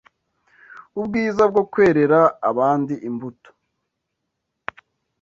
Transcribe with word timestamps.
Ubwiza 0.99 1.43
bwo 1.51 1.63
kwerera 1.71 2.19
abandi 2.49 2.93
imbuto 3.09 3.49